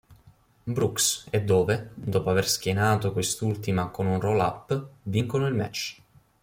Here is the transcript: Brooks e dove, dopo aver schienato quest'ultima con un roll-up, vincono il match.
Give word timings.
Brooks 0.65 1.27
e 1.29 1.43
dove, 1.43 1.91
dopo 1.93 2.31
aver 2.31 2.47
schienato 2.49 3.13
quest'ultima 3.13 3.89
con 3.89 4.07
un 4.07 4.19
roll-up, 4.19 4.83
vincono 5.03 5.45
il 5.45 5.53
match. 5.53 6.01